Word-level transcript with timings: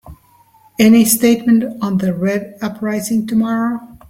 Any 0.79 1.05
statement 1.05 1.77
on 1.79 1.99
the 1.99 2.11
Red 2.11 2.57
uprising 2.59 3.27
tomorrow? 3.27 3.99